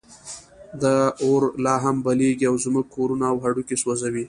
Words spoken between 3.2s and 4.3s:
او هډوکي سوځوي.